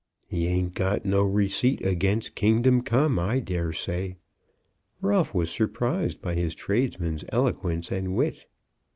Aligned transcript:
"He 0.27 0.47
ain't 0.47 0.73
got 0.73 1.05
no 1.05 1.21
receipt 1.21 1.85
against 1.85 2.33
kingdom 2.33 2.81
come, 2.81 3.19
I 3.19 3.39
dare 3.39 3.71
say." 3.71 4.17
Ralph 4.99 5.35
was 5.35 5.51
surprised 5.51 6.23
by 6.23 6.33
his 6.33 6.55
tradesman's 6.55 7.23
eloquence 7.29 7.91
and 7.91 8.15
wit. 8.15 8.47